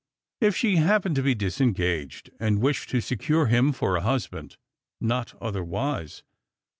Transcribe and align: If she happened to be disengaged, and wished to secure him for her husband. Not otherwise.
If 0.39 0.55
she 0.57 0.77
happened 0.77 1.15
to 1.17 1.21
be 1.21 1.35
disengaged, 1.35 2.31
and 2.39 2.59
wished 2.59 2.89
to 2.89 3.01
secure 3.01 3.45
him 3.45 3.71
for 3.71 3.93
her 3.93 3.99
husband. 4.01 4.57
Not 4.99 5.35
otherwise. 5.39 6.23